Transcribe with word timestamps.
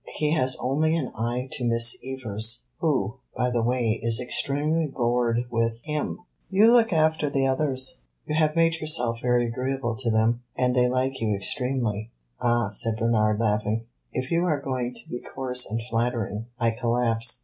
He 0.15 0.31
has 0.33 0.57
only 0.59 0.95
an 0.95 1.11
eye 1.13 1.47
to 1.51 1.63
Miss 1.63 1.95
Evers, 2.03 2.63
who, 2.79 3.17
by 3.37 3.51
the 3.51 3.61
way, 3.61 3.99
is 4.01 4.19
extremely 4.19 4.87
bored 4.87 5.43
with 5.51 5.79
him. 5.83 6.21
You 6.49 6.71
look 6.73 6.91
after 6.91 7.29
the 7.29 7.45
others. 7.45 7.99
You 8.25 8.33
have 8.33 8.55
made 8.55 8.81
yourself 8.81 9.19
very 9.21 9.45
agreeable 9.45 9.95
to 9.97 10.09
them, 10.09 10.41
and 10.57 10.75
they 10.75 10.89
like 10.89 11.21
you 11.21 11.35
extremely." 11.35 12.09
"Ah," 12.41 12.71
said 12.71 12.95
Bernard, 12.97 13.39
laughing, 13.39 13.85
"if 14.11 14.31
you 14.31 14.43
are 14.45 14.59
going 14.59 14.95
to 14.95 15.07
be 15.07 15.19
coarse 15.19 15.69
and 15.69 15.79
flattering, 15.87 16.47
I 16.59 16.71
collapse. 16.71 17.39